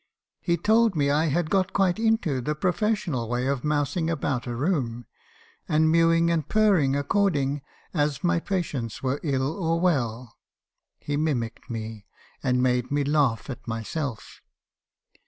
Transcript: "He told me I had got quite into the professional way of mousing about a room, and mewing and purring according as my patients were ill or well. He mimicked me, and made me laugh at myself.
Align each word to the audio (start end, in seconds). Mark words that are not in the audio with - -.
"He 0.39 0.57
told 0.57 0.95
me 0.95 1.11
I 1.11 1.27
had 1.27 1.51
got 1.51 1.73
quite 1.73 1.99
into 1.99 2.41
the 2.41 2.55
professional 2.55 3.29
way 3.29 3.45
of 3.45 3.63
mousing 3.63 4.09
about 4.09 4.47
a 4.47 4.55
room, 4.55 5.05
and 5.69 5.91
mewing 5.91 6.31
and 6.31 6.49
purring 6.49 6.95
according 6.95 7.61
as 7.93 8.23
my 8.23 8.39
patients 8.39 9.03
were 9.03 9.19
ill 9.21 9.55
or 9.63 9.79
well. 9.79 10.37
He 10.97 11.17
mimicked 11.17 11.69
me, 11.69 12.07
and 12.41 12.63
made 12.63 12.89
me 12.89 13.03
laugh 13.03 13.47
at 13.47 13.67
myself. 13.67 14.41